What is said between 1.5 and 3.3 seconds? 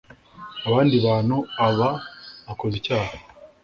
aba akoze icyaha